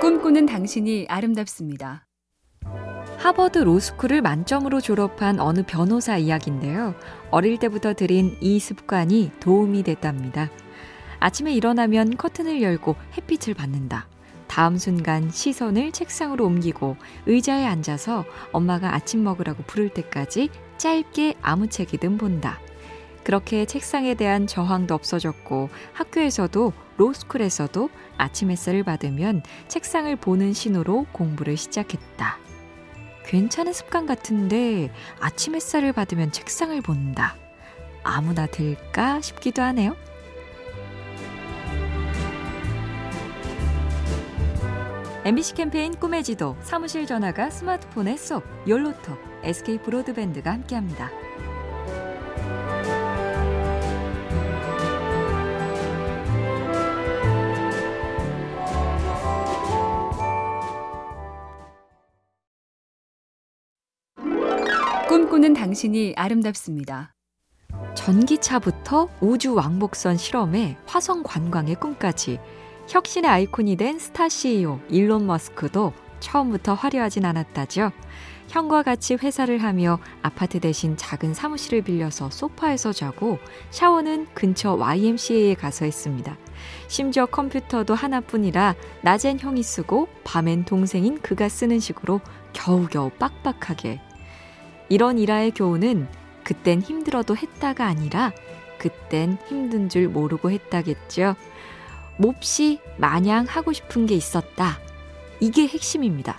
[0.00, 2.06] 꿈꾸는 당신이 아름답습니다.
[3.18, 6.94] 하버드 로스쿨을 만점으로 졸업한 어느 변호사 이야기인데요.
[7.30, 10.50] 어릴 때부터 들인 이 습관이 도움이 됐답니다.
[11.20, 14.08] 아침에 일어나면 커튼을 열고 햇빛을 받는다.
[14.46, 22.18] 다음 순간 시선을 책상으로 옮기고 의자에 앉아서 엄마가 아침 먹으라고 부를 때까지 짧게 아무 책이든
[22.18, 22.58] 본다.
[23.24, 27.88] 그렇게 책상에 대한 저항도 없어졌고 학교에서도 로스쿨에서도
[28.18, 32.38] 아침 햇살을 받으면 책상을 보는 신호로 공부를 시작했다.
[33.24, 37.34] 괜찮은 습관 같은데 아침 햇살을 받으면 책상을 본다.
[38.02, 39.96] 아무나 될까 싶기도 하네요.
[45.24, 51.23] MBC 캠페인 꿈의 지도 사무실 전화가 스마트폰에 쏙 열로톡 SK 브로드밴드가 함께합니다.
[65.34, 67.12] 꿈꾸는 당신이 아름답습니다.
[67.96, 72.38] 전기차부터 우주 왕복선 실험에 화성 관광의 꿈까지
[72.88, 77.90] 혁신의 아이콘이 된 스타 CEO 일론 머스크도 처음부터 화려하진 않았다죠.
[78.46, 83.38] 형과 같이 회사를 하며 아파트 대신 작은 사무실을 빌려서 소파에서 자고
[83.70, 86.38] 샤워는 근처 YMCA에 가서 했습니다.
[86.86, 92.20] 심지어 컴퓨터도 하나뿐이라 낮엔 형이 쓰고 밤엔 동생인 그가 쓰는 식으로
[92.52, 94.00] 겨우겨우 빡빡하게
[94.94, 96.06] 이런 일화의 교훈은
[96.44, 98.30] 그땐 힘들어도 했다가 아니라
[98.78, 101.34] 그땐 힘든 줄 모르고 했다겠죠.
[102.16, 104.78] 몹시 마냥 하고 싶은 게 있었다.
[105.40, 106.38] 이게 핵심입니다.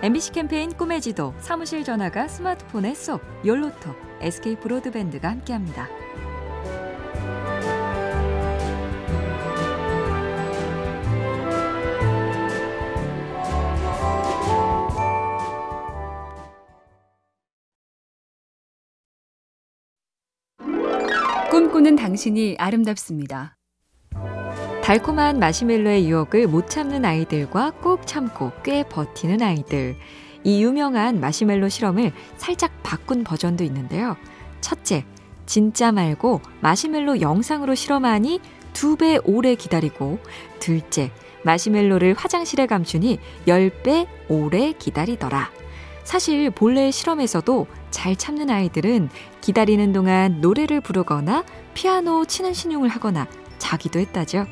[0.00, 5.88] MBC 캠페인 꿈의 지도 사무실 전화가 스마트폰에 쏙 열로톡 SK 브로드밴드가 함께합니다.
[21.54, 23.56] 꿈꾸는 당신이 아름답습니다.
[24.82, 29.96] 달콤한 마시멜로의 유혹을 못 참는 아이들과 꼭 참고 꽤 버티는 아이들.
[30.42, 34.16] 이 유명한 마시멜로 실험을 살짝 바꾼 버전도 있는데요.
[34.60, 35.04] 첫째,
[35.46, 38.40] 진짜 말고 마시멜로 영상으로 실험하니
[38.72, 40.18] 두 배 오래 기다리고,
[40.58, 41.12] 둘째,
[41.44, 45.52] 마시멜로를 화장실에 감추니 10배 오래 기다리더라.
[46.04, 49.08] 사실 본래 실험에서도 잘 참는 아이들은
[49.40, 53.26] 기다리는 동안 노래를 부르거나 피아노 치는 신용을 하거나
[53.58, 54.46] 자기도 했다죠.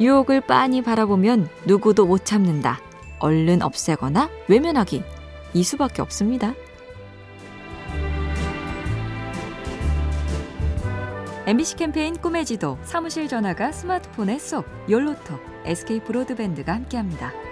[0.00, 2.78] 유혹을 빤히 바라보면 누구도 못 참는다.
[3.18, 5.02] 얼른 없애거나 외면하기.
[5.54, 6.54] 이 수밖에 없습니다.
[11.46, 17.45] MBC 캠페인 꿈의 지도 사무실 전화가 스마트폰에 쏙 열로톡 SK 브로드밴드가 함께합니다.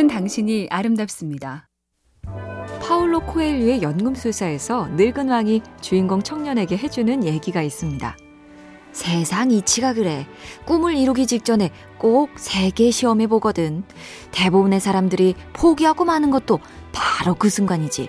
[0.00, 1.68] 꿈꾸는 당신이 아름답습니다.
[2.80, 8.16] 파울로 코엘류의 연금술사에서 늙은 왕이 주인공 청년에게 해주는 얘기가 있습니다.
[8.92, 10.26] 세상 이치가 그래.
[10.64, 13.84] 꿈을 이루기 직전에 꼭세개 시험해 보거든.
[14.32, 16.60] 대부분의 사람들이 포기하고 마는 것도
[16.92, 18.08] 바로 그 순간이지.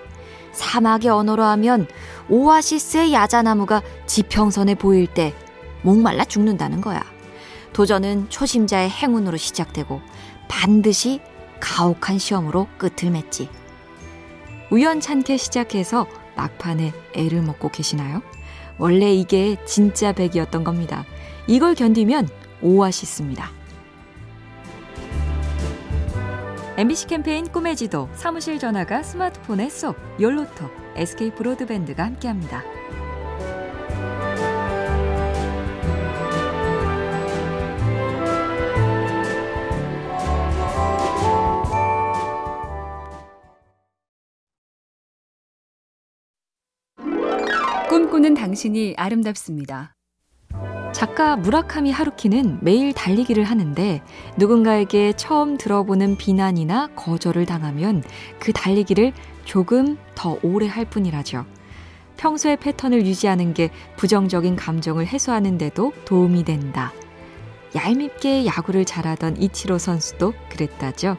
[0.53, 1.88] 사막의 언어로 하면
[2.29, 5.34] 오아시스의 야자나무가 지평선에 보일 때
[5.81, 7.03] 목말라 죽는다는 거야.
[7.73, 10.00] 도전은 초심자의 행운으로 시작되고
[10.47, 11.19] 반드시
[11.61, 13.49] 가혹한 시험으로 끝을 맺지.
[14.72, 18.22] 우연찮게 시작해서 막판에 애를 먹고 계시나요?
[18.77, 21.05] 원래 이게 진짜 백이었던 겁니다.
[21.47, 22.27] 이걸 견디면
[22.61, 23.51] 오아시스입니다.
[26.77, 32.63] MBC 캠페인 꿈의 지도 사무실 전화가 스마트폰에 쏙 열로톡 SK 브로드밴드가 함께합니다.
[47.91, 49.93] 꿈꾸는 당신이 아름답습니다.
[50.93, 54.02] 작가 무라카미 하루키는 매일 달리기를 하는데
[54.38, 58.02] 누군가에게 처음 들어보는 비난이나 거절을 당하면
[58.40, 59.11] 그 달리기를
[59.43, 61.46] 조금 더 오래 할 뿐이라죠.
[62.16, 66.94] 평소의 패턴을 유지하는 게 부정적인 감정을 해소하는데도 도움이 된다.
[67.76, 71.17] 얄밉게 야구를 잘하던 이치로 선수도 그랬다죠.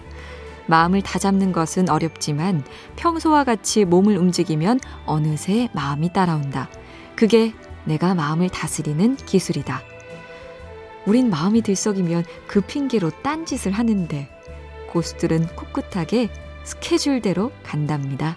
[0.67, 2.65] 마음을 다잡는 것은 어렵지만
[2.97, 6.69] 평소와 같이 몸을 움직이면 어느새 마음이 따라온다.
[7.17, 7.53] 그게
[7.85, 9.83] 내가 마음을 다스리는 기술이다.
[11.07, 14.29] 우린 마음이 들썩이면 그 핑계로 딴짓을 하는데
[14.91, 16.29] 고수들은 꿋꿋하게
[16.65, 18.37] 스케줄대로 간답니다.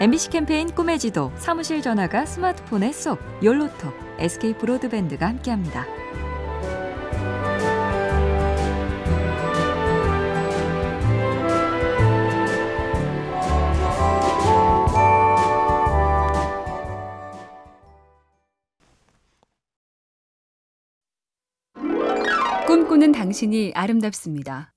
[0.00, 5.97] MBC 캠페인 꿈의 지도 사무실 전화가 스마트폰에 쏙 열로톡 SK 브로드밴드가 함께합니다.
[23.28, 24.72] 당신이 아름답습니다.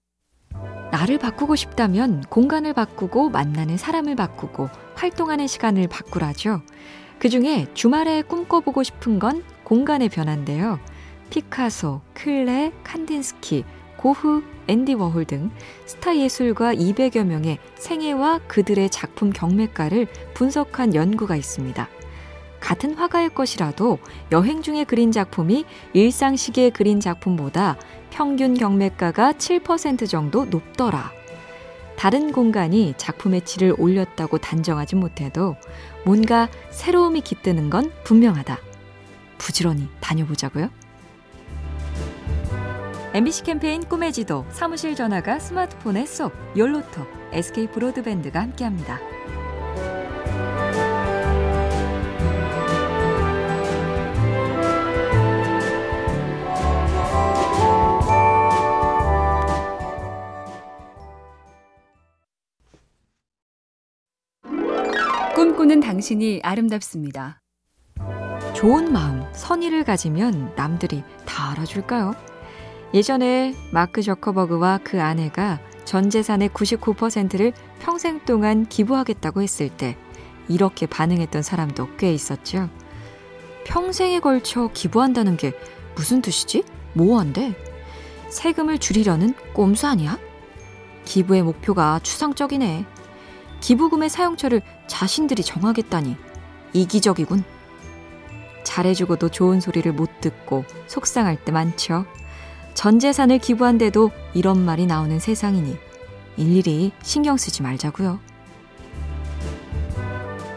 [0.91, 6.61] 나를 바꾸고 싶다면 공간을 바꾸고 만나는 사람을 바꾸고 활동하는 시간을 바꾸라죠.
[7.17, 10.81] 그 중에 주말에 꿈꿔보고 싶은 건 공간의 변화인데요.
[11.29, 13.63] 피카소, 클레, 칸딘스키,
[13.95, 15.49] 고흐, 앤디 워홀 등
[15.85, 21.87] 스타 예술가 200여 명의 생애와 그들의 작품 경매가를 분석한 연구가 있습니다.
[22.61, 23.99] 같은 화가의 것이라도
[24.31, 27.75] 여행 중에 그린 작품이 일상 시기에 그린 작품보다
[28.11, 31.11] 평균 경매가가 7% 정도 높더라.
[31.97, 35.55] 다른 공간이 작품의 질을 올렸다고 단정하지 못해도
[36.05, 38.57] 뭔가 새로움이 깃드는 건 분명하다.
[39.37, 40.69] 부지런히 다녀보자고요.
[43.13, 48.99] MBC 캠페인 꿈의 지도 사무실 전화가 스마트폰에 쏙 열로톡 SK 브로드밴드가 함께합니다.
[66.01, 67.43] 당신이 아름답습니다.
[68.55, 72.15] 좋은 마음, 선의를 가지면 남들이 다 알아줄까요?
[72.95, 79.95] 예전에 마크 저커버그와 그 아내가 전 재산의 99%를 평생 동안 기부하겠다고 했을 때
[80.47, 82.67] 이렇게 반응했던 사람도 꽤 있었죠.
[83.65, 85.53] 평생에 걸쳐 기부한다는 게
[85.95, 86.63] 무슨 뜻이지?
[86.93, 87.53] 뭐한데?
[88.29, 90.17] 세금을 줄이려는 꼼수 아니야?
[91.05, 92.85] 기부의 목표가 추상적이네.
[93.61, 96.17] 기부금의 사용처를 자신들이 정하겠다니
[96.73, 97.43] 이기적이군.
[98.63, 102.05] 잘해주고도 좋은 소리를 못 듣고 속상할 때 많죠.
[102.73, 105.77] 전 재산을 기부한데도 이런 말이 나오는 세상이니
[106.37, 108.19] 일일이 신경 쓰지 말자고요.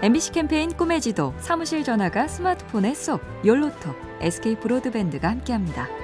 [0.02, 6.03] MBC 캠페인 꿈의 지도 사무실 전화가 스마트폰에 쏙 열로톡 SK 브로드밴드가 함께합니다.